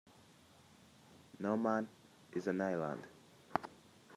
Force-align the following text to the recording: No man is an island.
No 1.37 1.55
man 1.55 1.87
is 2.33 2.47
an 2.47 2.59
island. 2.59 3.05